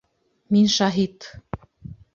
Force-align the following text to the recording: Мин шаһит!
Мин 0.55 0.71
шаһит! 0.77 1.31